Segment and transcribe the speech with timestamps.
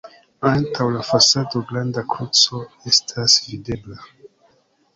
[0.51, 2.63] Antaŭ la fasado granda kruco
[2.93, 4.03] estas videbla.